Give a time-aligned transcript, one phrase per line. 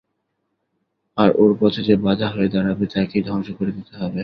[1.17, 4.19] আর ওর পথে যে বাধা হয়ে দাঁড়াবে তাকেই ধ্বংস করে দিতে হবে!